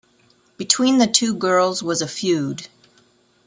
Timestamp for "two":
1.05-1.35